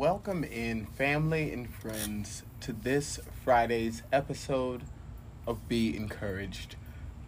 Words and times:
Welcome 0.00 0.42
in, 0.42 0.86
family 0.86 1.52
and 1.52 1.68
friends, 1.68 2.42
to 2.58 2.72
this 2.72 3.20
Friday's 3.44 4.02
episode 4.10 4.80
of 5.46 5.68
Be 5.68 5.94
Encouraged. 5.94 6.76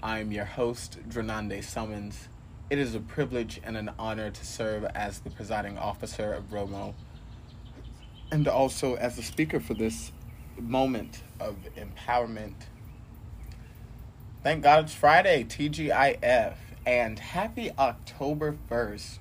I 0.02 0.20
am 0.20 0.32
your 0.32 0.46
host, 0.46 0.96
Drenande 1.06 1.62
Summons. 1.62 2.28
It 2.70 2.78
is 2.78 2.94
a 2.94 3.00
privilege 3.00 3.60
and 3.62 3.76
an 3.76 3.90
honor 3.98 4.30
to 4.30 4.46
serve 4.46 4.86
as 4.94 5.18
the 5.18 5.28
presiding 5.28 5.76
officer 5.76 6.32
of 6.32 6.44
Romo 6.44 6.94
and 8.30 8.48
also 8.48 8.94
as 8.94 9.16
the 9.16 9.22
speaker 9.22 9.60
for 9.60 9.74
this 9.74 10.10
moment 10.58 11.24
of 11.38 11.56
empowerment 11.76 12.54
Thank 14.42 14.62
God 14.62 14.84
it's 14.84 14.94
Friday, 14.94 15.44
TGIF, 15.44 16.54
and 16.86 17.18
happy 17.18 17.70
October 17.78 18.56
1st. 18.70 19.18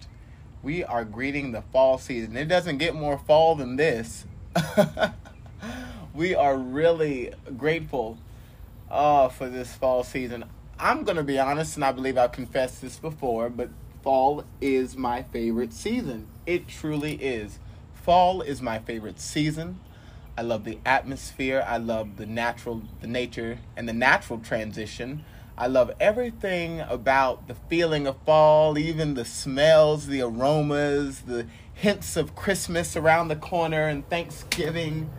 We 0.63 0.83
are 0.83 1.03
greeting 1.03 1.51
the 1.51 1.61
fall 1.61 1.97
season. 1.97 2.37
It 2.37 2.45
doesn't 2.45 2.77
get 2.77 2.93
more 2.93 3.17
fall 3.17 3.55
than 3.55 3.77
this. 3.77 4.25
we 6.13 6.35
are 6.35 6.55
really 6.55 7.33
grateful 7.57 8.17
uh, 8.89 9.29
for 9.29 9.49
this 9.49 9.73
fall 9.73 10.03
season. 10.03 10.45
I'm 10.79 11.03
going 11.03 11.17
to 11.17 11.23
be 11.23 11.39
honest, 11.39 11.75
and 11.75 11.85
I 11.85 11.91
believe 11.91 12.17
I've 12.17 12.31
confessed 12.31 12.81
this 12.81 12.97
before, 12.97 13.49
but 13.49 13.69
fall 14.03 14.43
is 14.59 14.95
my 14.95 15.23
favorite 15.23 15.73
season. 15.73 16.27
It 16.45 16.67
truly 16.67 17.15
is. 17.15 17.59
Fall 17.93 18.41
is 18.41 18.61
my 18.61 18.79
favorite 18.79 19.19
season. 19.19 19.79
I 20.37 20.43
love 20.43 20.63
the 20.63 20.79
atmosphere. 20.85 21.63
I 21.67 21.77
love 21.77 22.17
the 22.17 22.25
natural, 22.25 22.83
the 22.99 23.07
nature, 23.07 23.59
and 23.75 23.87
the 23.87 23.93
natural 23.93 24.39
transition. 24.39 25.23
I 25.57 25.67
love 25.67 25.91
everything 25.99 26.79
about 26.81 27.47
the 27.47 27.55
feeling 27.55 28.07
of 28.07 28.17
fall, 28.25 28.77
even 28.77 29.13
the 29.13 29.25
smells, 29.25 30.07
the 30.07 30.21
aromas, 30.21 31.21
the 31.21 31.45
hints 31.73 32.15
of 32.15 32.35
Christmas 32.35 32.95
around 32.95 33.27
the 33.27 33.35
corner 33.35 33.87
and 33.87 34.07
Thanksgiving. 34.09 35.11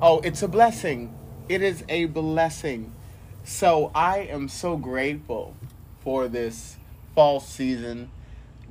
Oh, 0.00 0.20
it's 0.20 0.42
a 0.42 0.48
blessing. 0.48 1.14
It 1.48 1.62
is 1.62 1.84
a 1.88 2.04
blessing. 2.06 2.94
So 3.44 3.90
I 3.94 4.18
am 4.18 4.48
so 4.48 4.76
grateful 4.76 5.56
for 6.00 6.28
this 6.28 6.76
fall 7.14 7.40
season. 7.40 8.10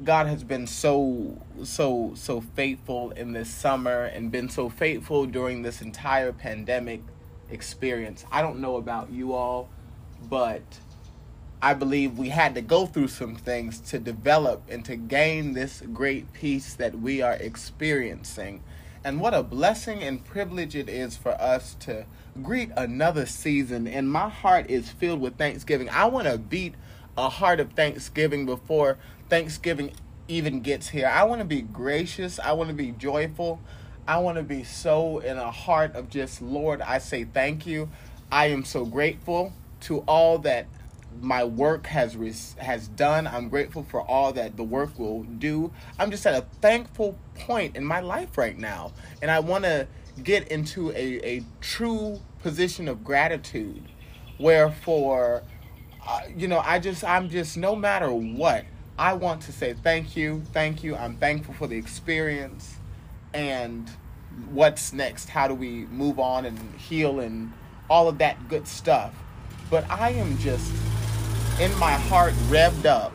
God 0.04 0.28
has 0.28 0.44
been 0.44 0.68
so 0.68 1.42
so 1.64 2.12
so 2.16 2.42
faithful 2.42 3.10
in 3.12 3.34
this 3.34 3.50
summer 3.50 4.04
and 4.04 4.32
been 4.32 4.50
so 4.50 4.70
faithful 4.70 5.26
during 5.26 5.64
this 5.64 5.82
entire 5.82 6.32
pandemic 6.32 7.02
experience. 7.50 8.24
I 8.32 8.44
don't 8.44 8.60
know 8.60 8.76
about 8.76 9.10
you 9.10 9.34
all, 9.34 9.70
but 10.30 10.62
I 11.62 11.74
believe 11.74 12.18
we 12.18 12.30
had 12.30 12.54
to 12.56 12.62
go 12.62 12.86
through 12.86 13.08
some 13.08 13.36
things 13.36 13.80
to 13.80 14.00
develop 14.00 14.64
and 14.70 14.86
to 14.86 14.96
gain 14.96 15.54
this 15.54 15.82
great 15.94 16.32
peace 16.34 16.76
that 16.76 17.00
we 17.00 17.22
are 17.22 17.34
experiencing. 17.34 18.62
And 19.04 19.20
what 19.20 19.34
a 19.34 19.42
blessing 19.42 20.04
and 20.04 20.24
privilege 20.24 20.76
it 20.76 20.88
is 20.88 21.18
for 21.18 21.32
us 21.32 21.76
to 21.82 22.06
greet 22.44 22.70
another 22.78 23.26
season. 23.26 23.88
And 23.88 24.12
my 24.12 24.30
heart 24.30 24.70
is 24.70 24.92
filled 24.92 25.20
with 25.20 25.38
thanksgiving. 25.38 25.90
I 25.90 26.06
want 26.06 26.28
to 26.28 26.38
beat 26.38 26.76
a 27.18 27.30
heart 27.30 27.60
of 27.60 27.74
thanksgiving 27.74 28.46
before 28.46 28.98
Thanksgiving 29.30 29.92
even 30.28 30.62
gets 30.62 30.90
here. 30.90 31.08
I 31.08 31.24
want 31.24 31.40
to 31.40 31.46
be 31.46 31.62
gracious. 31.62 32.40
I 32.40 32.54
want 32.54 32.70
to 32.70 32.76
be 32.76 32.92
joyful. 32.92 33.60
I 34.08 34.20
want 34.20 34.38
to 34.38 34.44
be 34.44 34.64
so 34.64 35.20
in 35.20 35.38
a 35.38 35.52
heart 35.52 35.96
of 35.96 36.10
just, 36.10 36.42
Lord, 36.42 36.82
I 36.82 37.00
say 37.00 37.24
thank 37.26 37.66
you. 37.66 37.90
I 38.32 38.48
am 38.48 38.64
so 38.64 38.86
grateful 38.86 39.54
to 39.82 40.00
all 40.00 40.38
that 40.40 40.68
my 41.22 41.44
work 41.44 41.88
has 41.88 42.56
has 42.58 42.88
done. 42.90 43.28
I'm 43.28 43.50
grateful 43.50 43.84
for 43.84 44.02
all 44.02 44.34
that 44.34 44.58
the 44.58 44.64
work 44.64 44.98
will 44.98 45.24
do. 45.24 45.72
I'm 46.00 46.12
just 46.12 46.26
at 46.26 46.34
a 46.34 46.46
thankful 46.62 47.18
point 47.36 47.76
in 47.76 47.84
my 47.84 48.00
life 48.00 48.38
right 48.38 48.58
now, 48.58 48.94
and 49.22 49.30
I 49.30 49.40
want 49.40 49.64
to 49.64 49.88
get 50.24 50.48
into 50.50 50.92
a, 50.92 51.20
a 51.38 51.44
true 51.62 52.20
position 52.42 52.88
of 52.88 53.04
gratitude, 53.04 53.84
wherefore, 54.40 55.44
uh, 56.08 56.22
you 56.36 56.48
know, 56.48 56.60
I 56.60 56.80
just 56.80 57.04
I'm 57.04 57.30
just 57.30 57.58
no 57.58 57.76
matter 57.76 58.12
what, 58.12 58.66
I 58.98 59.14
want 59.14 59.42
to 59.44 59.52
say 59.52 59.74
thank 59.74 60.16
you, 60.16 60.44
thank 60.54 60.84
you. 60.84 60.96
I'm 60.96 61.18
thankful 61.18 61.54
for 61.54 61.68
the 61.68 61.78
experience, 61.78 62.78
and 63.34 63.90
what's 64.50 64.94
next? 64.94 65.30
How 65.30 65.48
do 65.48 65.54
we 65.54 65.86
move 65.88 66.20
on 66.20 66.46
and 66.46 66.60
heal 66.76 67.20
and 67.20 67.54
all 67.90 68.08
of 68.08 68.18
that 68.20 68.48
good 68.48 68.68
stuff? 68.68 69.14
But 69.70 69.90
I 69.90 70.12
am 70.12 70.38
just 70.38 70.72
in 71.60 71.76
my 71.80 71.94
heart 71.94 72.34
revved 72.50 72.86
up. 72.86 73.12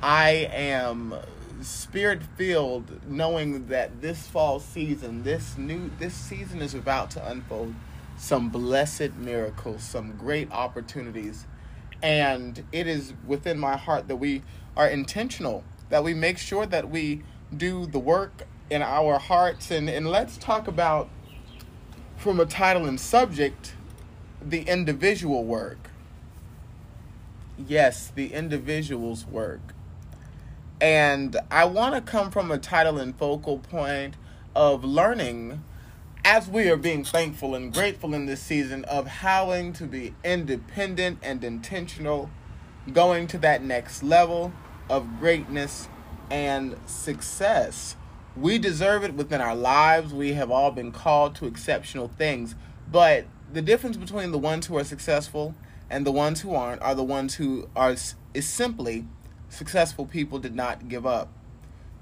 I 0.00 0.48
am 0.52 1.12
spirit 1.60 2.22
filled 2.36 3.04
knowing 3.08 3.66
that 3.66 4.00
this 4.00 4.28
fall 4.28 4.60
season, 4.60 5.24
this 5.24 5.58
new 5.58 5.90
this 5.98 6.14
season 6.14 6.62
is 6.62 6.72
about 6.72 7.10
to 7.12 7.28
unfold 7.28 7.74
some 8.16 8.48
blessed 8.48 9.14
miracles, 9.16 9.82
some 9.82 10.12
great 10.16 10.52
opportunities. 10.52 11.46
And 12.00 12.62
it 12.70 12.86
is 12.86 13.12
within 13.26 13.58
my 13.58 13.76
heart 13.76 14.06
that 14.06 14.16
we 14.16 14.42
are 14.76 14.86
intentional, 14.86 15.64
that 15.88 16.04
we 16.04 16.14
make 16.14 16.38
sure 16.38 16.64
that 16.66 16.90
we 16.90 17.24
do 17.56 17.86
the 17.86 17.98
work 17.98 18.46
in 18.70 18.82
our 18.82 19.18
hearts 19.18 19.72
and, 19.72 19.90
and 19.90 20.06
let's 20.06 20.36
talk 20.36 20.68
about 20.68 21.10
from 22.16 22.38
a 22.38 22.46
title 22.46 22.86
and 22.86 23.00
subject 23.00 23.74
the 24.40 24.62
individual 24.62 25.44
work 25.44 25.81
yes, 27.68 28.12
the 28.14 28.32
individual's 28.32 29.26
work. 29.26 29.74
And 30.80 31.36
I 31.50 31.64
want 31.64 31.94
to 31.94 32.00
come 32.00 32.30
from 32.30 32.50
a 32.50 32.58
title 32.58 32.98
and 32.98 33.16
focal 33.16 33.58
point 33.58 34.16
of 34.54 34.84
learning 34.84 35.62
as 36.24 36.48
we 36.48 36.68
are 36.68 36.76
being 36.76 37.04
thankful 37.04 37.54
and 37.54 37.72
grateful 37.72 38.14
in 38.14 38.26
this 38.26 38.40
season 38.40 38.84
of 38.84 39.06
having 39.06 39.72
to 39.74 39.84
be 39.84 40.14
independent 40.24 41.18
and 41.22 41.42
intentional, 41.42 42.30
going 42.92 43.26
to 43.28 43.38
that 43.38 43.62
next 43.62 44.02
level 44.02 44.52
of 44.88 45.18
greatness 45.18 45.88
and 46.30 46.76
success. 46.86 47.96
We 48.36 48.58
deserve 48.58 49.04
it 49.04 49.14
within 49.14 49.40
our 49.40 49.54
lives. 49.54 50.14
We 50.14 50.32
have 50.34 50.50
all 50.50 50.70
been 50.70 50.92
called 50.92 51.34
to 51.36 51.46
exceptional 51.46 52.08
things. 52.08 52.54
But 52.90 53.26
the 53.52 53.62
difference 53.62 53.96
between 53.96 54.32
the 54.32 54.38
ones 54.38 54.66
who 54.66 54.76
are 54.78 54.84
successful 54.84 55.54
and 55.92 56.06
the 56.06 56.10
ones 56.10 56.40
who 56.40 56.54
aren't 56.54 56.80
are 56.80 56.94
the 56.94 57.04
ones 57.04 57.34
who 57.34 57.68
are 57.76 57.92
is 57.92 58.48
simply 58.48 59.04
successful 59.50 60.06
people 60.06 60.38
did 60.38 60.56
not 60.56 60.88
give 60.88 61.06
up. 61.06 61.28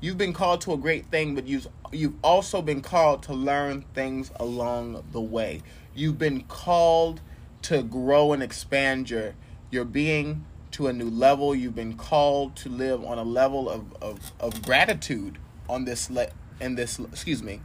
You've 0.01 0.17
been 0.17 0.33
called 0.33 0.61
to 0.63 0.73
a 0.73 0.77
great 0.77 1.07
thing, 1.07 1.35
but 1.35 1.47
you've 1.47 1.67
you've 1.93 2.15
also 2.23 2.63
been 2.63 2.83
called 2.83 3.25
to 3.25 3.35
learn 3.35 3.85
things 3.93 4.31
along 4.37 5.05
the 5.11 5.21
way. 5.21 5.63
You've 5.93 6.19
been 6.19 6.43
called 6.45 7.21
to 7.63 7.83
grow 7.83 8.33
and 8.33 8.43
expand 8.43 9.11
your 9.11 9.35
your 9.71 9.85
being 9.85 10.47
to 10.71 10.87
a 10.87 10.93
new 10.93 11.11
level. 11.11 11.53
You've 11.53 11.75
been 11.75 11.97
called 11.97 12.55
to 12.57 12.69
live 12.69 13.05
on 13.05 13.19
a 13.19 13.25
level 13.25 13.69
of, 13.69 13.93
of, 14.01 14.33
of 14.39 14.63
gratitude 14.63 15.39
on 15.69 15.85
this 15.85 16.09
le- 16.09 16.31
in 16.61 16.77
this 16.77 17.01
excuse 17.01 17.43
me. 17.43 17.61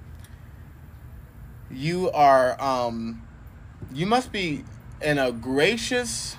You 1.69 2.09
are 2.11 2.59
um 2.59 3.21
you 3.93 4.07
must 4.07 4.31
be 4.31 4.63
in 5.01 5.17
a 5.17 5.31
gracious 5.31 6.37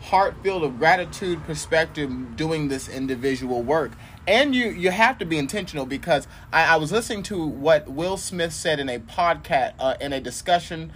heart 0.00 0.34
filled 0.42 0.62
of 0.62 0.78
gratitude 0.78 1.42
perspective 1.44 2.36
doing 2.36 2.68
this 2.68 2.88
individual 2.88 3.62
work. 3.62 3.92
And 4.26 4.54
you 4.54 4.68
you 4.70 4.90
have 4.90 5.18
to 5.18 5.24
be 5.24 5.38
intentional 5.38 5.86
because 5.86 6.26
I, 6.52 6.74
I 6.74 6.76
was 6.76 6.92
listening 6.92 7.22
to 7.24 7.44
what 7.44 7.88
Will 7.88 8.16
Smith 8.16 8.52
said 8.52 8.80
in 8.80 8.88
a 8.88 8.98
podcast 8.98 9.74
uh, 9.78 9.96
in 10.00 10.12
a 10.12 10.20
discussion 10.20 10.92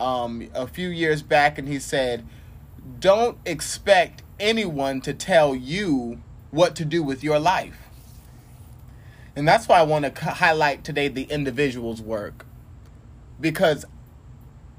um, 0.00 0.48
a 0.54 0.66
few 0.66 0.88
years 0.88 1.22
back, 1.22 1.58
and 1.58 1.68
he 1.68 1.78
said, 1.78 2.26
"Don't 2.98 3.38
expect 3.44 4.22
anyone 4.40 5.00
to 5.02 5.14
tell 5.14 5.54
you 5.54 6.20
what 6.50 6.74
to 6.76 6.84
do 6.84 7.02
with 7.02 7.22
your 7.22 7.38
life." 7.38 7.78
And 9.34 9.46
that's 9.48 9.66
why 9.66 9.78
I 9.78 9.82
want 9.82 10.14
to 10.14 10.24
highlight 10.30 10.84
today 10.84 11.08
the 11.08 11.24
individual's 11.24 12.02
work 12.02 12.44
because 13.40 13.84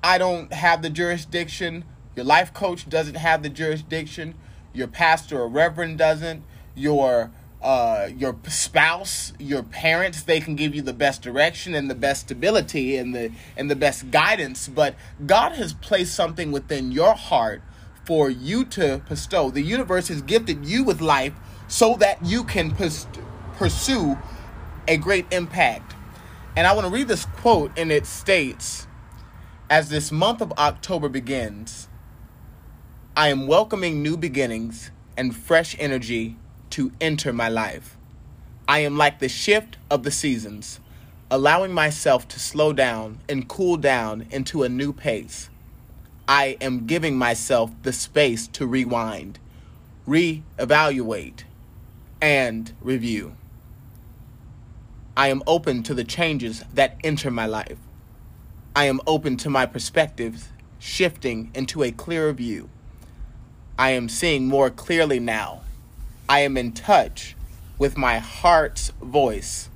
I 0.03 0.17
don't 0.17 0.51
have 0.51 0.81
the 0.81 0.89
jurisdiction. 0.89 1.85
Your 2.15 2.25
life 2.25 2.53
coach 2.53 2.89
doesn't 2.89 3.15
have 3.15 3.41
the 3.41 3.49
jurisdiction. 3.49 4.35
Your 4.73 4.87
pastor 4.87 5.39
or 5.39 5.47
reverend 5.47 5.97
doesn't. 5.97 6.43
Your 6.75 7.31
uh, 7.61 8.09
your 8.17 8.37
spouse, 8.49 9.31
your 9.39 9.63
parents, 9.63 10.23
they 10.23 10.41
can 10.41 10.57
give 10.57 10.75
you 10.75 10.81
the 10.81 10.91
best 10.91 11.21
direction 11.21 11.73
and 11.73 11.89
the 11.89 11.95
best 11.95 12.23
stability 12.23 12.97
and 12.97 13.15
the 13.15 13.31
and 13.55 13.71
the 13.71 13.75
best 13.75 14.11
guidance. 14.11 14.67
But 14.67 14.95
God 15.25 15.53
has 15.53 15.71
placed 15.73 16.13
something 16.13 16.51
within 16.51 16.91
your 16.91 17.13
heart 17.13 17.61
for 18.03 18.29
you 18.29 18.65
to 18.65 19.01
bestow. 19.07 19.49
The 19.49 19.61
universe 19.61 20.09
has 20.09 20.21
gifted 20.21 20.65
you 20.65 20.83
with 20.83 20.99
life 20.99 21.33
so 21.69 21.95
that 21.95 22.25
you 22.25 22.43
can 22.43 22.71
pers- 22.71 23.07
pursue 23.55 24.17
a 24.85 24.97
great 24.97 25.25
impact. 25.31 25.95
And 26.57 26.67
I 26.67 26.73
want 26.73 26.85
to 26.85 26.93
read 26.93 27.07
this 27.07 27.25
quote, 27.25 27.71
and 27.77 27.89
it 27.91 28.05
states 28.05 28.87
As 29.73 29.89
this 29.89 30.11
month 30.11 30.39
of 30.39 30.51
October 30.51 31.09
begins, 31.09 31.87
I 33.17 33.29
am 33.29 33.47
welcoming 33.47 34.03
new 34.03 34.15
beginnings 34.15 34.91
and 35.17 35.35
fresh 35.35 35.75
energy 35.79 36.37
to 36.69 36.91
enter 37.01 37.33
my 37.33 37.49
life. 37.49 37.97
I 38.67 38.81
am 38.81 38.97
like 38.97 39.17
the 39.17 39.27
shift 39.27 39.77
of 39.89 40.03
the 40.03 40.11
seasons, 40.11 40.79
allowing 41.31 41.73
myself 41.73 42.27
to 42.27 42.39
slow 42.39 42.71
down 42.71 43.21
and 43.27 43.47
cool 43.47 43.77
down 43.77 44.27
into 44.29 44.61
a 44.61 44.69
new 44.69 44.93
pace. 44.93 45.49
I 46.27 46.55
am 46.61 46.85
giving 46.85 47.17
myself 47.17 47.71
the 47.81 47.93
space 47.93 48.45
to 48.49 48.67
rewind, 48.67 49.39
re-evaluate, 50.05 51.45
and 52.21 52.71
review. 52.79 53.35
I 55.17 55.29
am 55.29 55.41
open 55.47 55.81
to 55.81 55.95
the 55.95 56.03
changes 56.03 56.63
that 56.75 56.99
enter 57.03 57.31
my 57.31 57.47
life. 57.47 57.79
I 58.75 58.85
am 58.85 59.01
open 59.05 59.37
to 59.37 59.49
my 59.49 59.65
perspectives 59.65 60.49
shifting 60.79 61.51
into 61.53 61.83
a 61.83 61.91
clearer 61.91 62.33
view. 62.33 62.69
I 63.77 63.91
am 63.91 64.09
seeing 64.09 64.47
more 64.47 64.69
clearly 64.69 65.19
now 65.19 65.63
I 66.27 66.39
am 66.39 66.55
in 66.57 66.71
touch 66.71 67.35
with 67.77 67.97
my 67.97 68.17
heart's 68.17 68.89
voice. 69.01 69.69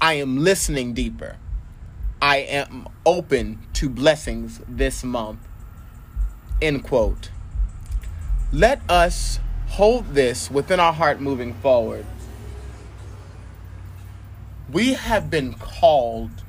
I 0.00 0.14
am 0.14 0.38
listening 0.38 0.92
deeper. 0.92 1.36
I 2.20 2.36
am 2.36 2.86
open 3.06 3.60
to 3.74 3.88
blessings 3.88 4.60
this 4.68 5.02
month. 5.02 5.40
End 6.60 6.84
quote. 6.84 7.30
Let 8.52 8.82
us 8.88 9.40
hold 9.68 10.14
this 10.14 10.50
within 10.50 10.78
our 10.78 10.92
heart 10.92 11.20
moving 11.20 11.54
forward. 11.54 12.06
We 14.70 14.92
have 14.92 15.30
been 15.30 15.54
called 15.54 16.43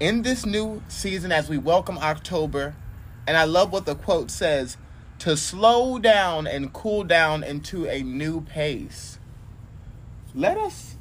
in 0.00 0.22
this 0.22 0.46
new 0.46 0.82
season 0.88 1.30
as 1.30 1.50
we 1.50 1.58
welcome 1.58 1.98
October, 1.98 2.74
and 3.26 3.36
I 3.36 3.44
love 3.44 3.70
what 3.70 3.84
the 3.84 3.94
quote 3.94 4.30
says 4.30 4.78
to 5.18 5.36
slow 5.36 5.98
down 5.98 6.46
and 6.46 6.72
cool 6.72 7.04
down 7.04 7.44
into 7.44 7.86
a 7.86 8.02
new 8.02 8.40
pace. 8.40 9.18
Let 10.34 10.56
us 10.56 10.96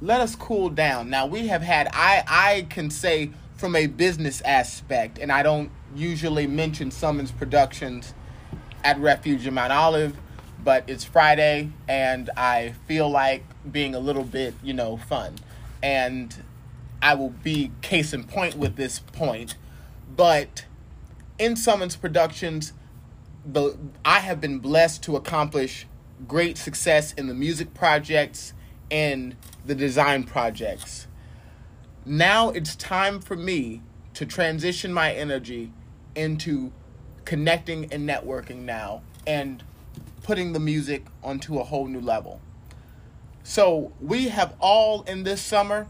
let 0.00 0.22
us 0.22 0.34
cool 0.34 0.70
down. 0.70 1.10
Now 1.10 1.26
we 1.26 1.48
have 1.48 1.60
had 1.60 1.88
I 1.92 2.24
I 2.26 2.66
can 2.70 2.90
say 2.90 3.30
from 3.58 3.76
a 3.76 3.86
business 3.86 4.40
aspect, 4.40 5.18
and 5.18 5.30
I 5.30 5.42
don't 5.42 5.70
usually 5.94 6.46
mention 6.46 6.90
Summons 6.90 7.30
Productions 7.30 8.14
at 8.82 8.98
Refuge 8.98 9.46
in 9.46 9.52
Mount 9.52 9.72
Olive, 9.72 10.16
but 10.64 10.84
it's 10.88 11.04
Friday 11.04 11.70
and 11.86 12.30
I 12.34 12.74
feel 12.86 13.10
like 13.10 13.44
being 13.70 13.94
a 13.94 13.98
little 13.98 14.24
bit, 14.24 14.54
you 14.62 14.72
know, 14.72 14.96
fun. 14.96 15.34
And 15.82 16.34
I 17.00 17.14
will 17.14 17.30
be 17.30 17.70
case 17.80 18.12
in 18.12 18.24
point 18.24 18.56
with 18.56 18.76
this 18.76 18.98
point. 18.98 19.56
But 20.14 20.64
in 21.38 21.56
Summons 21.56 21.96
Productions, 21.96 22.72
the 23.44 23.76
I 24.04 24.20
have 24.20 24.40
been 24.40 24.58
blessed 24.58 25.02
to 25.04 25.16
accomplish 25.16 25.86
great 26.26 26.58
success 26.58 27.12
in 27.12 27.28
the 27.28 27.34
music 27.34 27.74
projects 27.74 28.52
and 28.90 29.36
the 29.64 29.74
design 29.74 30.24
projects. 30.24 31.06
Now 32.04 32.50
it's 32.50 32.74
time 32.74 33.20
for 33.20 33.36
me 33.36 33.82
to 34.14 34.26
transition 34.26 34.92
my 34.92 35.12
energy 35.12 35.72
into 36.14 36.72
connecting 37.24 37.92
and 37.92 38.08
networking 38.08 38.62
now 38.62 39.02
and 39.26 39.62
putting 40.22 40.52
the 40.52 40.60
music 40.60 41.04
onto 41.22 41.58
a 41.58 41.64
whole 41.64 41.86
new 41.86 42.00
level. 42.00 42.40
So 43.42 43.92
we 44.00 44.28
have 44.28 44.54
all 44.60 45.02
in 45.02 45.22
this 45.22 45.40
summer, 45.40 45.86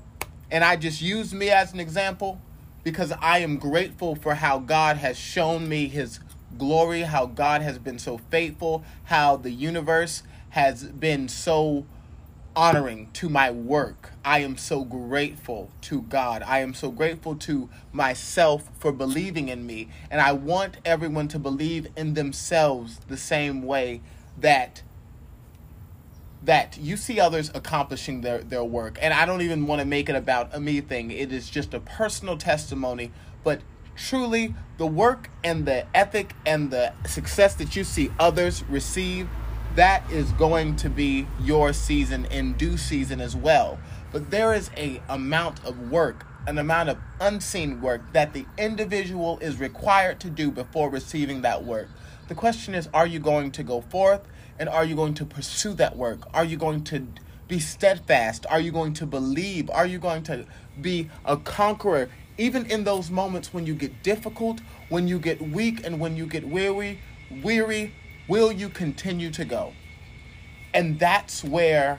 and 0.51 0.65
I 0.65 0.77
just 0.77 1.03
use 1.03 1.35
me 1.35 1.51
as 1.51 1.73
an 1.73 1.81
example 1.81 2.41
because 2.83 3.13
I 3.21 3.39
am 3.39 3.59
grateful 3.59 4.15
for 4.15 4.35
how 4.35 4.59
God 4.59 4.97
has 4.97 5.19
shown 5.19 5.69
me 5.69 5.89
his 5.89 6.21
glory, 6.57 7.03
how 7.03 7.27
God 7.27 7.63
has 7.63 7.79
been 7.79 7.99
so 7.99 8.19
faithful, 8.19 8.85
how 9.05 9.37
the 9.37 9.51
universe 9.51 10.23
has 10.51 10.85
been 10.85 11.29
so 11.29 11.85
honoring 12.57 13.09
to 13.13 13.29
my 13.29 13.51
work. 13.51 14.13
I 14.25 14.41
am 14.41 14.57
so 14.57 14.85
grateful 14.85 15.71
to 15.83 16.03
God. 16.03 16.43
I 16.43 16.61
am 16.61 16.75
so 16.75 16.91
grateful 16.91 17.37
to 17.37 17.69
myself 17.93 18.69
for 18.79 18.91
believing 18.91 19.49
in 19.49 19.67
me. 19.67 19.89
And 20.11 20.21
I 20.21 20.33
want 20.33 20.79
everyone 20.85 21.29
to 21.29 21.39
believe 21.39 21.87
in 21.97 22.15
themselves 22.15 23.01
the 23.07 23.17
same 23.17 23.63
way 23.63 24.01
that 24.39 24.83
that 26.43 26.79
you 26.79 26.97
see 26.97 27.21
others 27.21 27.51
accomplishing 27.55 28.21
their, 28.21 28.39
their 28.39 28.65
work. 28.65 28.99
And 29.01 29.13
I 29.13 29.27
don't 29.27 29.43
even 29.43 29.67
want 29.67 29.81
to 29.81 29.87
make 29.87 30.09
it 30.09 30.15
about 30.15 30.55
a 30.55 30.61
me 30.61 30.81
thing. 30.81 31.11
It 31.11 31.33
is 31.33 31.51
just 31.51 31.75
a 31.75 31.81
personal 31.81 32.37
testimony. 32.37 33.13
But 33.43 33.61
truly 33.99 34.55
the 34.77 34.87
work 34.87 35.29
and 35.43 35.67
the 35.67 35.85
ethic 35.95 36.33
and 36.47 36.71
the 36.71 36.93
success 37.07 37.55
that 37.55 37.75
you 37.75 37.83
see 37.83 38.11
others 38.19 38.63
receive 38.69 39.29
that 39.75 40.09
is 40.11 40.31
going 40.33 40.77
to 40.77 40.89
be 40.89 41.27
your 41.43 41.73
season 41.73 42.25
in 42.27 42.53
due 42.55 42.77
season 42.77 43.21
as 43.21 43.35
well 43.35 43.79
but 44.13 44.31
there 44.31 44.55
is 44.55 44.71
a 44.77 45.03
amount 45.09 45.63
of 45.65 45.91
work 45.91 46.25
an 46.47 46.59
amount 46.59 46.89
of 46.89 46.97
unseen 47.21 47.81
work 47.81 48.01
that 48.13 48.33
the 48.33 48.47
individual 48.57 49.37
is 49.41 49.59
required 49.59 50.19
to 50.21 50.31
do 50.31 50.51
before 50.51 50.89
receiving 50.89 51.43
that 51.43 51.65
work 51.65 51.89
the 52.29 52.35
question 52.35 52.75
is 52.75 52.89
are 52.95 53.07
you 53.07 53.19
going 53.19 53.51
to 53.51 53.65
go 53.65 53.81
forth 53.81 54.21
and 54.59 54.69
are 54.69 54.85
you 54.85 54.95
going 54.97 55.15
to 55.15 55.25
pursue 55.25 55.75
that 55.75 55.97
work 55.97 56.21
are 56.35 56.45
you 56.45 56.57
going 56.57 56.83
to 56.83 57.07
be 57.47 57.59
steadfast 57.59 58.47
are 58.51 58.61
you 58.61 58.71
going 58.71 58.93
to 58.93 59.07
believe 59.07 59.71
are 59.71 59.87
you 59.87 59.99
going 59.99 60.23
to 60.23 60.45
be 60.81 61.09
a 61.25 61.37
conqueror 61.37 62.09
even 62.39 62.65
in 62.67 62.85
those 62.85 63.11
moments 63.11 63.53
when 63.53 63.67
you 63.67 63.75
get 63.75 64.03
difficult, 64.05 64.61
when 64.89 65.09
you 65.09 65.19
get 65.19 65.43
weak, 65.43 65.85
and 65.85 65.99
when 65.99 66.17
you 66.17 66.25
get 66.25 66.47
weary, 66.49 67.01
weary, 67.43 67.93
will 68.29 68.53
you 68.53 68.69
continue 68.69 69.31
to 69.33 69.45
go? 69.45 69.73
And 70.73 70.99
that's 71.01 71.43
where 71.43 71.99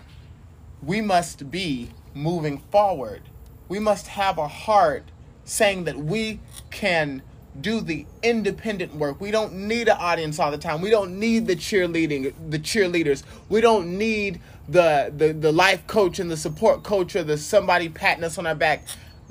we 0.81 1.01
must 1.01 1.51
be 1.51 1.91
moving 2.13 2.59
forward. 2.71 3.23
We 3.67 3.79
must 3.79 4.07
have 4.07 4.37
a 4.37 4.47
heart 4.47 5.03
saying 5.43 5.83
that 5.83 5.97
we 5.97 6.39
can 6.71 7.21
do 7.61 7.81
the 7.81 8.05
independent 8.23 8.95
work. 8.95 9.19
We 9.19 9.31
don't 9.31 9.53
need 9.53 9.87
an 9.87 9.97
audience 9.99 10.39
all 10.39 10.51
the 10.51 10.57
time. 10.57 10.81
We 10.81 10.89
don't 10.89 11.19
need 11.19 11.47
the 11.47 11.55
cheerleading, 11.55 12.33
the 12.49 12.59
cheerleaders. 12.59 13.23
We 13.49 13.61
don't 13.61 13.97
need 13.97 14.41
the 14.67 15.11
the, 15.15 15.33
the 15.33 15.51
life 15.51 15.85
coach 15.87 16.19
and 16.19 16.29
the 16.29 16.37
support 16.37 16.83
coach 16.83 17.15
or 17.15 17.23
the 17.23 17.37
somebody 17.37 17.89
patting 17.89 18.23
us 18.23 18.37
on 18.37 18.45
our 18.45 18.55
back 18.55 18.85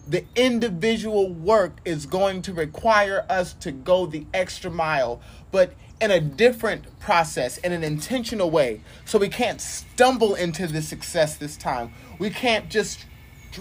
the 0.09 0.25
individual 0.37 1.31
work 1.31 1.77
is 1.85 2.07
going 2.07 2.41
to 2.43 2.55
require 2.55 3.27
us 3.29 3.53
to 3.53 3.71
go 3.71 4.07
the 4.07 4.27
extra 4.33 4.71
mile, 4.71 5.21
but 5.53 5.75
in 6.01 6.11
a 6.11 6.21
different 6.21 6.99
process, 6.99 7.59
in 7.59 7.73
an 7.73 7.85
intentional 7.85 8.51
way. 8.51 8.81
So 9.05 9.19
we 9.19 9.29
can't 9.29 9.61
stumble 9.61 10.35
into 10.35 10.67
the 10.67 10.81
success 10.81 11.37
this 11.37 11.57
time. 11.57 11.93
We 12.19 12.31
can't 12.31 12.71
just 12.71 13.05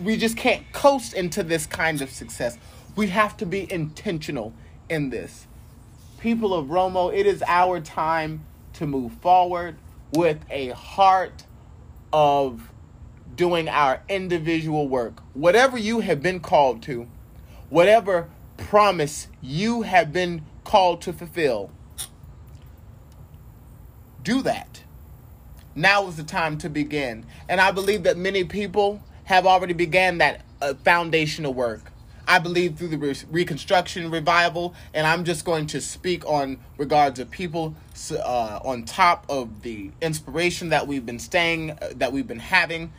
we 0.01 0.17
just 0.17 0.38
can't 0.38 0.63
coast 0.74 1.13
into 1.13 1.43
this 1.43 1.65
kind 1.65 2.01
of 2.01 2.09
success. 2.09 2.57
We 2.97 3.07
have 3.09 3.37
to 3.37 3.45
be 3.45 3.71
intentional 3.71 4.53
in 4.89 5.11
this. 5.11 5.45
People 6.19 6.51
of 6.51 6.65
Romo, 6.65 7.15
it 7.15 7.27
is 7.27 7.43
our 7.47 7.79
time 7.79 8.43
to 8.73 8.87
move 8.87 9.13
forward 9.21 9.77
with 10.13 10.39
a 10.49 10.69
heart 10.69 11.45
of 12.11 12.71
doing 13.35 13.69
our 13.69 14.01
individual 14.09 14.87
work. 14.87 15.21
Whatever 15.35 15.77
you 15.77 15.99
have 15.99 16.23
been 16.23 16.39
called 16.39 16.81
to, 16.83 17.07
whatever 17.69 18.29
promise 18.57 19.27
you 19.43 19.83
have 19.83 20.11
been 20.11 20.43
called 20.63 21.03
to 21.03 21.13
fulfill, 21.13 21.69
do 24.23 24.41
that. 24.41 24.81
Now 25.75 26.07
is 26.07 26.15
the 26.15 26.23
time 26.23 26.57
to 26.57 26.69
begin. 26.69 27.27
And 27.47 27.61
I 27.61 27.69
believe 27.69 28.01
that 28.03 28.17
many 28.17 28.43
people 28.43 29.03
have 29.25 29.45
already 29.45 29.73
began 29.73 30.17
that 30.17 30.41
uh, 30.63 30.73
foundational 30.83 31.53
work. 31.53 31.91
I 32.27 32.39
believe 32.39 32.77
through 32.77 32.89
the 32.89 32.98
re- 32.98 33.15
reconstruction 33.31 34.12
revival, 34.12 34.74
and 34.93 35.07
I'm 35.07 35.24
just 35.24 35.46
going 35.46 35.67
to 35.67 35.79
speak 35.79 36.25
on 36.25 36.60
regards 36.77 37.19
of 37.19 37.31
people 37.31 37.75
uh, 38.12 38.60
on 38.63 38.84
top 38.84 39.25
of 39.29 39.62
the 39.62 39.91
inspiration 40.01 40.69
that 40.69 40.88
we've 40.88 41.05
been 41.05 41.19
staying, 41.19 41.72
uh, 41.72 41.93
that 41.96 42.12
we've 42.12 42.27
been 42.27 42.39
having, 42.39 42.91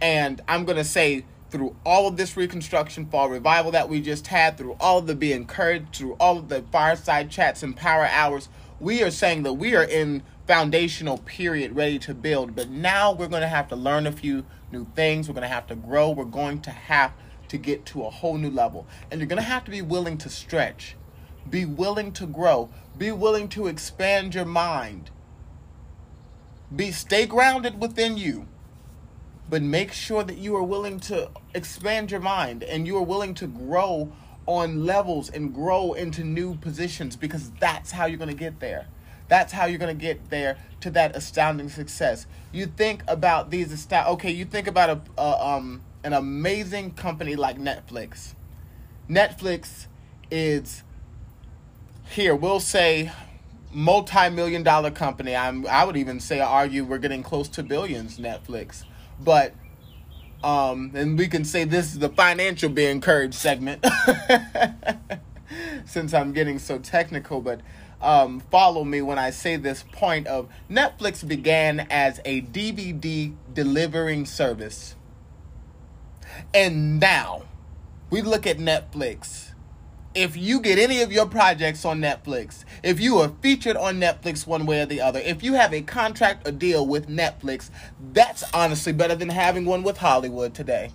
and 0.00 0.40
I'm 0.48 0.64
going 0.64 0.78
to 0.78 0.84
say 0.84 1.24
through 1.50 1.76
all 1.84 2.08
of 2.08 2.16
this 2.16 2.36
reconstruction 2.36 3.06
fall 3.06 3.28
revival 3.28 3.70
that 3.70 3.88
we 3.88 4.00
just 4.00 4.26
had, 4.26 4.58
through 4.58 4.76
all 4.80 4.98
of 4.98 5.06
the 5.06 5.14
be 5.14 5.32
encouraged, 5.32 5.94
through 5.96 6.14
all 6.14 6.38
of 6.38 6.48
the 6.48 6.62
fireside 6.72 7.30
chats 7.30 7.62
and 7.62 7.76
power 7.76 8.06
hours, 8.06 8.48
we 8.80 9.02
are 9.02 9.10
saying 9.10 9.44
that 9.44 9.52
we 9.52 9.76
are 9.76 9.84
in 9.84 10.22
foundational 10.46 11.18
period 11.18 11.76
ready 11.76 11.98
to 12.00 12.14
build. 12.14 12.56
But 12.56 12.68
now 12.68 13.12
we're 13.12 13.28
going 13.28 13.42
to 13.42 13.48
have 13.48 13.68
to 13.68 13.76
learn 13.76 14.06
a 14.06 14.12
few 14.12 14.44
new 14.72 14.86
things. 14.96 15.28
We're 15.28 15.34
going 15.34 15.42
to 15.42 15.48
have 15.48 15.66
to 15.68 15.76
grow. 15.76 16.10
We're 16.10 16.24
going 16.24 16.62
to 16.62 16.70
have 16.70 17.12
to 17.52 17.58
get 17.58 17.86
to 17.86 18.04
a 18.04 18.10
whole 18.10 18.36
new 18.36 18.50
level. 18.50 18.86
And 19.10 19.20
you're 19.20 19.28
going 19.28 19.40
to 19.40 19.48
have 19.48 19.64
to 19.64 19.70
be 19.70 19.80
willing 19.80 20.18
to 20.18 20.28
stretch, 20.28 20.96
be 21.48 21.64
willing 21.64 22.12
to 22.12 22.26
grow, 22.26 22.68
be 22.98 23.12
willing 23.12 23.48
to 23.50 23.68
expand 23.68 24.34
your 24.34 24.44
mind. 24.44 25.10
Be 26.74 26.90
stay 26.90 27.26
grounded 27.26 27.80
within 27.80 28.16
you 28.16 28.48
but 29.52 29.60
make 29.60 29.92
sure 29.92 30.24
that 30.24 30.38
you 30.38 30.56
are 30.56 30.62
willing 30.62 30.98
to 30.98 31.30
expand 31.54 32.10
your 32.10 32.20
mind 32.20 32.62
and 32.62 32.86
you 32.86 32.96
are 32.96 33.02
willing 33.02 33.34
to 33.34 33.46
grow 33.46 34.10
on 34.46 34.86
levels 34.86 35.28
and 35.28 35.52
grow 35.54 35.92
into 35.92 36.24
new 36.24 36.54
positions 36.56 37.16
because 37.16 37.50
that's 37.60 37.90
how 37.90 38.06
you're 38.06 38.16
going 38.16 38.30
to 38.30 38.34
get 38.34 38.60
there. 38.60 38.86
That's 39.28 39.52
how 39.52 39.66
you're 39.66 39.78
going 39.78 39.94
to 39.94 40.00
get 40.00 40.30
there 40.30 40.56
to 40.80 40.90
that 40.92 41.14
astounding 41.14 41.68
success. 41.68 42.26
You 42.50 42.64
think 42.64 43.02
about 43.06 43.50
these 43.50 43.86
okay, 43.92 44.30
you 44.30 44.46
think 44.46 44.68
about 44.68 44.88
a, 44.88 45.20
a 45.20 45.46
um 45.46 45.82
an 46.04 46.12
amazing 46.12 46.92
company 46.92 47.36
like 47.36 47.58
Netflix. 47.58 48.34
Netflix 49.08 49.86
is 50.30 50.82
here, 52.10 52.34
we'll 52.34 52.60
say 52.60 53.12
multi-million 53.72 54.62
dollar 54.62 54.90
company. 54.90 55.34
I'm 55.34 55.66
I 55.66 55.84
would 55.84 55.96
even 55.96 56.20
say 56.20 56.40
argue 56.40 56.84
we're 56.84 56.98
getting 56.98 57.22
close 57.22 57.48
to 57.48 57.62
billions 57.62 58.18
Netflix. 58.18 58.84
But 59.20 59.54
um, 60.44 60.90
and 60.94 61.18
we 61.18 61.28
can 61.28 61.44
say 61.44 61.64
this 61.64 61.92
is 61.92 61.98
the 62.00 62.08
financial 62.08 62.68
be 62.68 62.86
encouraged 62.86 63.34
segment 63.34 63.84
since 65.84 66.12
I'm 66.12 66.32
getting 66.32 66.58
so 66.58 66.78
technical, 66.78 67.40
but 67.40 67.60
um, 68.00 68.40
follow 68.50 68.82
me 68.82 69.02
when 69.02 69.18
I 69.18 69.30
say 69.30 69.56
this 69.56 69.84
point 69.92 70.26
of 70.26 70.48
Netflix 70.68 71.26
began 71.26 71.86
as 71.90 72.20
a 72.24 72.42
DVD 72.42 73.34
delivering 73.54 74.26
service. 74.26 74.96
And 76.54 77.00
now 77.00 77.42
we 78.10 78.22
look 78.22 78.46
at 78.46 78.58
Netflix 78.58 79.52
if 80.14 80.36
you 80.36 80.60
get 80.60 80.78
any 80.78 81.00
of 81.00 81.12
your 81.12 81.26
projects 81.26 81.84
on 81.84 82.00
Netflix, 82.00 82.64
if 82.82 83.00
you 83.00 83.18
are 83.18 83.32
featured 83.40 83.76
on 83.76 84.00
Netflix 84.00 84.46
one 84.46 84.66
way 84.66 84.82
or 84.82 84.86
the 84.86 85.00
other, 85.00 85.20
if 85.20 85.42
you 85.42 85.54
have 85.54 85.72
a 85.72 85.82
contract 85.82 86.46
or 86.46 86.52
deal 86.52 86.86
with 86.86 87.08
Netflix, 87.08 87.70
that's 88.12 88.44
honestly 88.52 88.92
better 88.92 89.14
than 89.14 89.28
having 89.28 89.64
one 89.64 89.82
with 89.82 89.98
Hollywood 89.98 90.54
today. 90.54 90.90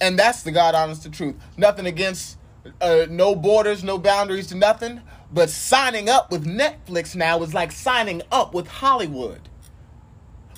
And 0.00 0.18
that's 0.18 0.42
the 0.42 0.52
God 0.52 0.74
honest 0.74 1.02
the 1.02 1.10
truth. 1.10 1.36
Nothing 1.56 1.86
against 1.86 2.38
uh, 2.80 3.06
no 3.08 3.34
borders, 3.34 3.82
no 3.82 3.98
boundaries 3.98 4.46
to 4.48 4.54
nothing. 4.54 5.00
But 5.32 5.50
signing 5.50 6.08
up 6.08 6.30
with 6.30 6.46
Netflix 6.46 7.16
now 7.16 7.42
is 7.42 7.52
like 7.52 7.72
signing 7.72 8.22
up 8.30 8.54
with 8.54 8.68
Hollywood. 8.68 9.48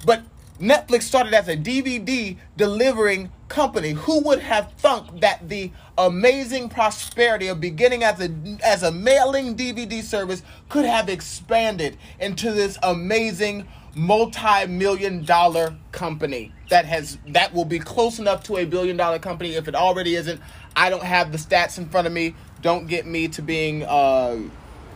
But 0.04 0.22
Netflix 0.60 1.04
started 1.04 1.32
as 1.32 1.48
a 1.48 1.56
DVD 1.56 2.36
delivering 2.56 3.32
company. 3.48 3.92
Who 3.92 4.20
would 4.24 4.40
have 4.40 4.72
thunk 4.74 5.20
that 5.20 5.48
the 5.48 5.70
amazing 5.96 6.68
prosperity 6.68 7.48
of 7.48 7.60
beginning 7.60 8.04
as 8.04 8.20
a 8.20 8.30
as 8.62 8.82
a 8.82 8.92
mailing 8.92 9.56
DVD 9.56 10.02
service 10.02 10.42
could 10.68 10.84
have 10.84 11.08
expanded 11.08 11.96
into 12.20 12.52
this 12.52 12.78
amazing 12.82 13.66
multi-million 13.94 15.24
dollar 15.24 15.76
company 15.92 16.52
that 16.68 16.84
has 16.84 17.18
that 17.28 17.52
will 17.54 17.64
be 17.64 17.78
close 17.78 18.18
enough 18.18 18.42
to 18.44 18.58
a 18.58 18.64
billion 18.64 18.96
dollar 18.96 19.18
company 19.18 19.54
if 19.54 19.66
it 19.66 19.74
already 19.74 20.14
isn't. 20.14 20.40
I 20.76 20.90
don't 20.90 21.02
have 21.02 21.32
the 21.32 21.38
stats 21.38 21.78
in 21.78 21.88
front 21.88 22.06
of 22.06 22.12
me. 22.12 22.34
Don't 22.60 22.86
get 22.86 23.06
me 23.06 23.28
to 23.28 23.42
being 23.42 23.82
uh, 23.84 24.38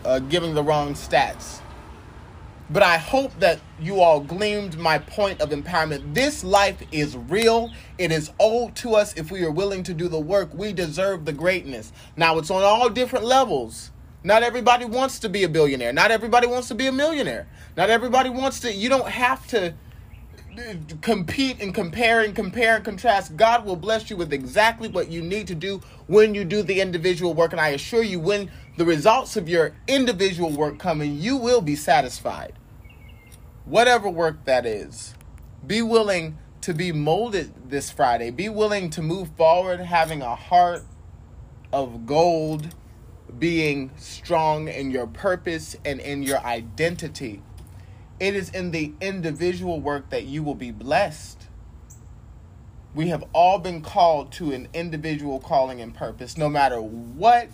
uh, 0.05 0.19
giving 0.21 0.55
the 0.55 0.63
wrong 0.63 0.93
stats. 0.95 1.61
But 2.71 2.83
I 2.83 2.97
hope 2.99 3.39
that 3.41 3.61
you 3.81 4.01
all 4.01 4.21
gleamed 4.21 4.79
my 4.79 4.99
point 4.99 5.41
of 5.41 5.51
empowerment. 5.51 6.15
This 6.15 6.43
life 6.43 6.83
is 6.93 7.17
real. 7.17 7.71
It 7.99 8.11
is 8.11 8.31
owed 8.41 8.75
to 8.77 8.95
us 8.95 9.15
if 9.15 9.31
we 9.31 9.45
are 9.45 9.51
willing 9.51 9.83
to 9.85 9.95
do 9.95 10.09
the 10.09 10.19
work. 10.19 10.55
We 10.55 10.73
deserve 10.73 11.27
the 11.27 11.33
greatness. 11.33 11.93
Now, 12.17 12.39
it's 12.39 12.51
on 12.51 12.63
all 12.63 12.89
different 12.89 13.27
levels. 13.27 13.91
Not 14.25 14.43
everybody 14.43 14.87
wants 14.87 15.19
to 15.21 15.29
be 15.29 15.45
a 15.45 15.49
billionaire. 15.49 15.93
Not 15.93 16.11
everybody 16.11 16.47
wants 16.47 16.69
to 16.69 16.75
be 16.75 16.87
a 16.87 16.93
millionaire. 16.93 17.47
Not 17.77 17.91
everybody 17.91 18.31
wants 18.31 18.61
to. 18.61 18.73
You 18.73 18.89
don't 18.89 19.09
have 19.09 19.47
to 19.49 19.75
compete 21.01 21.61
and 21.61 21.75
compare 21.75 22.21
and 22.21 22.35
compare 22.35 22.77
and 22.77 22.85
contrast. 22.85 23.37
God 23.37 23.65
will 23.65 23.77
bless 23.77 24.11
you 24.11 24.17
with 24.17 24.33
exactly 24.33 24.89
what 24.89 25.11
you 25.11 25.23
need 25.23 25.47
to 25.49 25.55
do 25.55 25.81
when 26.07 26.35
you 26.35 26.45
do 26.45 26.63
the 26.63 26.81
individual 26.81 27.35
work. 27.35 27.53
And 27.53 27.61
I 27.61 27.69
assure 27.69 28.03
you, 28.03 28.21
when 28.21 28.51
the 28.77 28.85
results 28.85 29.37
of 29.37 29.49
your 29.49 29.75
individual 29.87 30.51
work 30.51 30.79
come 30.79 31.01
in, 31.01 31.21
you 31.21 31.37
will 31.37 31.61
be 31.61 31.77
satisfied. 31.77 32.55
Whatever 33.65 34.09
work 34.09 34.45
that 34.45 34.67
is, 34.67 35.15
be 35.67 35.83
willing 35.83 36.39
to 36.61 36.75
be 36.75 36.93
molded 36.93 37.71
this 37.71 37.91
Friday. 37.91 38.31
Be 38.31 38.49
willing 38.49 38.91
to 38.91 39.03
move 39.03 39.31
forward 39.37 39.81
having 39.81 40.23
a 40.23 40.35
heart 40.35 40.83
of 41.73 42.07
gold, 42.07 42.75
being 43.39 43.91
strong 43.97 44.69
in 44.69 44.91
your 44.91 45.07
purpose 45.07 45.77
and 45.85 46.01
in 46.01 46.23
your 46.23 46.39
identity 46.39 47.43
it 48.25 48.35
is 48.35 48.49
in 48.49 48.71
the 48.71 48.91
individual 49.03 49.83
work 49.83 50.09
that 50.09 50.25
you 50.25 50.43
will 50.43 50.55
be 50.55 50.71
blessed. 50.71 51.43
We 52.95 53.09
have 53.09 53.23
all 53.35 53.59
been 53.59 53.83
called 53.83 54.33
to 54.33 54.53
an 54.53 54.67
individual 54.73 55.41
calling 55.41 55.83
and 55.83 55.95
purpose, 55.95 56.39
no 56.39 56.49
matter 56.49 56.81
what 56.81 57.51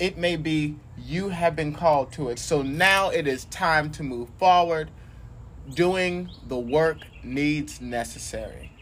it 0.00 0.18
may 0.18 0.34
be, 0.34 0.74
you 0.98 1.28
have 1.28 1.54
been 1.54 1.72
called 1.72 2.10
to 2.14 2.30
it. 2.30 2.40
So 2.40 2.62
now 2.62 3.10
it 3.10 3.28
is 3.28 3.44
time 3.44 3.92
to 3.92 4.02
move 4.02 4.28
forward. 4.40 4.90
Doing 5.72 6.30
the 6.48 6.58
work 6.58 6.98
needs 7.22 7.80
necessary. 7.80 8.72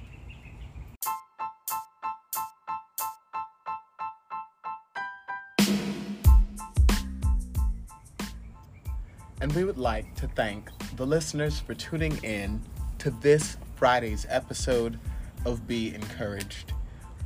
And 9.41 9.53
we 9.53 9.65
would 9.65 9.79
like 9.79 10.15
to 10.17 10.29
thank 10.29 10.78
the 10.97 11.07
listeners 11.07 11.61
for 11.61 11.75
tuning 11.75 12.17
in 12.25 12.61
to 12.99 13.11
this 13.11 13.57
Friday's 13.77 14.27
episode 14.29 14.99
of 15.45 15.67
Be 15.67 15.95
Encouraged. 15.95 16.73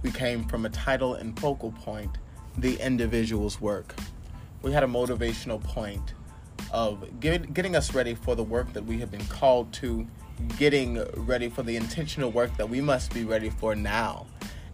We 0.02 0.10
came 0.10 0.44
from 0.44 0.66
a 0.66 0.68
title 0.70 1.14
and 1.14 1.38
focal 1.38 1.72
point, 1.72 2.18
The 2.58 2.76
Individual's 2.78 3.60
Work. 3.60 3.94
We 4.62 4.72
had 4.72 4.82
a 4.82 4.86
motivational 4.86 5.62
point 5.62 6.14
of 6.70 7.20
get, 7.20 7.54
getting 7.54 7.76
us 7.76 7.94
ready 7.94 8.14
for 8.14 8.34
the 8.34 8.42
work 8.42 8.72
that 8.72 8.84
we 8.84 8.98
have 8.98 9.10
been 9.10 9.24
called 9.26 9.72
to, 9.74 10.06
getting 10.58 11.02
ready 11.14 11.48
for 11.48 11.62
the 11.62 11.76
intentional 11.76 12.30
work 12.30 12.56
that 12.56 12.68
we 12.68 12.80
must 12.80 13.14
be 13.14 13.24
ready 13.24 13.50
for 13.50 13.74
now. 13.74 14.26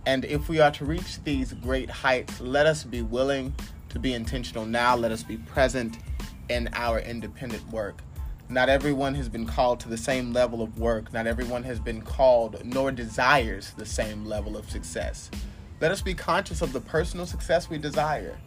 And 0.07 0.25
if 0.25 0.49
we 0.49 0.61
are 0.61 0.71
to 0.73 0.85
reach 0.85 1.23
these 1.25 1.53
great 1.53 1.91
heights, 1.91 2.41
let 2.41 2.67
us 2.67 2.85
be 2.85 3.03
willing 3.03 3.55
to 3.91 3.99
be 3.99 4.15
intentional 4.15 4.65
now. 4.65 4.97
Let 4.97 5.13
us 5.13 5.23
be 5.23 5.37
present 5.37 5.99
in 6.49 6.69
our 6.73 7.01
independent 7.01 7.69
work. 7.71 8.03
Not 8.51 8.71
everyone 8.71 9.15
has 9.17 9.29
been 9.29 9.45
called 9.45 9.79
to 9.81 9.91
the 9.91 9.99
same 9.99 10.33
level 10.33 10.63
of 10.63 10.79
work. 10.79 11.13
Not 11.13 11.27
everyone 11.27 11.65
has 11.65 11.79
been 11.79 12.01
called 12.01 12.65
nor 12.65 12.91
desires 12.91 13.73
the 13.77 13.85
same 13.85 14.25
level 14.25 14.57
of 14.57 14.71
success. 14.71 15.31
Let 15.81 15.91
us 15.91 16.01
be 16.01 16.15
conscious 16.15 16.63
of 16.63 16.73
the 16.73 16.81
personal 16.81 17.27
success 17.27 17.69
we 17.69 17.77
desire. 17.77 18.39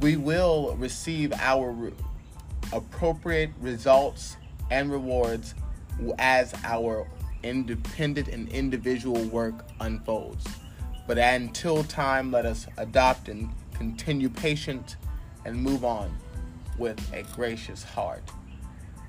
We 0.00 0.16
will 0.16 0.76
receive 0.76 1.32
our 1.32 1.92
appropriate 2.72 3.50
results 3.60 4.36
and 4.70 4.92
rewards 4.92 5.54
as 6.18 6.54
our 6.62 7.08
independent 7.42 8.28
and 8.28 8.48
individual 8.50 9.24
work 9.24 9.66
unfolds. 9.80 10.46
But 11.08 11.18
until 11.18 11.82
time, 11.82 12.30
let 12.30 12.46
us 12.46 12.68
adopt 12.76 13.28
and 13.28 13.50
continue 13.74 14.28
patient 14.28 14.96
and 15.44 15.56
move 15.56 15.84
on 15.84 16.16
with 16.78 17.00
a 17.12 17.22
gracious 17.34 17.82
heart. 17.82 18.22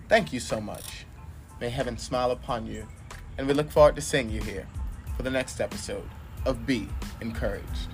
Thank 0.09 0.31
you 0.31 0.39
so 0.39 0.61
much. 0.61 1.05
May 1.59 1.69
heaven 1.69 1.97
smile 1.97 2.31
upon 2.31 2.65
you, 2.65 2.87
and 3.37 3.45
we 3.45 3.53
look 3.53 3.69
forward 3.69 3.95
to 3.97 4.01
seeing 4.01 4.29
you 4.29 4.41
here 4.41 4.65
for 5.17 5.23
the 5.23 5.29
next 5.29 5.59
episode 5.59 6.07
of 6.45 6.65
Be 6.65 6.87
Encouraged. 7.19 7.89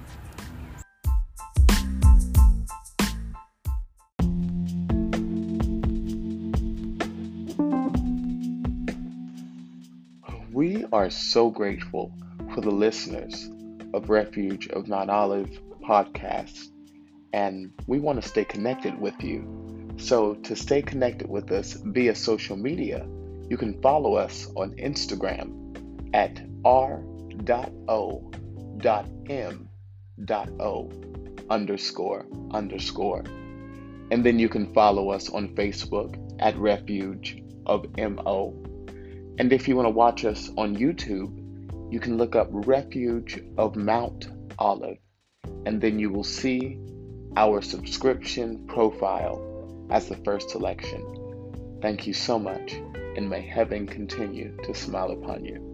We 10.52 10.86
are 10.94 11.10
so 11.10 11.50
grateful 11.50 12.14
for 12.54 12.62
the 12.62 12.70
listeners 12.70 13.50
of 13.96 14.12
Refuge 14.12 14.68
of 14.68 14.88
Mount 14.88 15.10
Olive 15.10 15.50
podcast, 15.82 16.68
and 17.34 17.72
we 17.88 18.00
want 18.00 18.22
to 18.22 18.30
stay 18.30 18.46
connected 18.46 19.00
with 19.02 19.16
you 19.24 19.63
so, 19.98 20.36
to 20.36 20.56
stay 20.56 20.82
connected 20.82 21.30
with 21.30 21.52
us 21.52 21.74
via 21.74 22.16
social 22.16 22.58
media, 22.58 23.08
you 23.50 23.58
can 23.58 23.82
follow 23.82 24.16
us 24.16 24.48
on 24.56 24.76
Instagram 24.76 25.78
at 26.14 26.42
r.o.m.o 26.66 27.04
underscore 31.50 32.26
underscore. 32.52 33.24
And 34.12 34.24
then 34.24 34.40
you 34.40 34.50
can 34.50 34.74
follow 34.74 35.10
us 35.10 35.30
on 35.30 35.56
Facebook 35.56 36.18
at 36.40 36.58
Refuge 36.58 37.42
of 37.66 37.86
MO. 37.98 38.54
And 39.40 39.52
if 39.52 39.68
you 39.68 39.76
want 39.76 39.88
to 39.88 39.92
watch 39.92 40.26
us 40.26 40.52
on 40.58 40.76
YouTube, 40.76 41.40
you 41.92 42.00
can 42.00 42.18
look 42.18 42.36
up 42.36 42.48
Refuge 42.52 43.42
of 43.58 43.76
Mount 43.76 44.28
Olive, 44.60 44.98
and 45.66 45.82
then 45.82 46.00
you 46.00 46.10
will 46.12 46.24
see 46.24 46.80
our 47.36 47.62
subscription 47.62 48.68
profile 48.68 49.53
as 49.94 50.10
the 50.10 50.18
first 50.18 50.50
selection. 50.50 51.06
Thank 51.82 52.08
you 52.08 52.14
so 52.14 52.40
much, 52.40 52.74
and 53.16 53.30
may 53.30 53.42
heaven 53.42 53.86
continue 53.86 54.58
to 54.64 54.74
smile 54.74 55.12
upon 55.12 55.46
you. 55.46 55.73